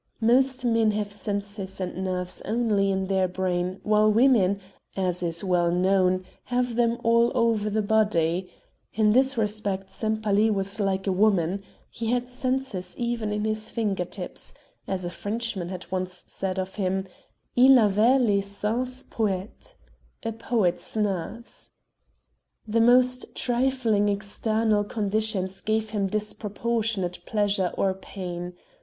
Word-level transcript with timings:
Most 0.19 0.65
men 0.65 0.89
have 0.93 1.11
senses 1.11 1.79
and 1.79 2.03
nerves 2.05 2.41
only 2.43 2.89
in 2.89 3.05
their 3.05 3.27
brain 3.27 3.79
while 3.83 4.11
women, 4.11 4.59
as 4.97 5.21
is 5.21 5.43
well 5.43 5.69
known, 5.69 6.25
have 6.45 6.75
them 6.75 6.97
all 7.03 7.31
over 7.35 7.69
the 7.69 7.83
body; 7.83 8.49
in 8.95 9.11
this 9.11 9.37
respect 9.37 9.91
Sempaly 9.91 10.49
was 10.49 10.79
like 10.79 11.05
a 11.05 11.11
woman. 11.11 11.61
He 11.87 12.07
had 12.07 12.29
senses 12.29 12.95
even 12.97 13.31
in 13.31 13.45
his 13.45 13.69
finger 13.69 14.03
tips 14.03 14.55
as 14.87 15.05
a 15.05 15.11
Frenchman 15.11 15.69
had 15.69 15.91
once 15.91 16.23
said, 16.25 16.57
of 16.57 16.73
him: 16.77 17.05
"il 17.55 17.77
avait 17.77 18.17
les 18.19 18.41
sens 18.41 19.03
poète!" 19.03 19.75
(a 20.23 20.31
poet's 20.31 20.95
nerves). 20.95 21.69
The 22.67 22.81
most 22.81 23.35
trifling 23.35 24.09
external 24.09 24.83
conditions 24.83 25.61
gave 25.61 25.91
him 25.91 26.07
disproportionate 26.07 27.23
pleasure 27.27 27.71
or 27.77 27.93
pain. 27.93 28.53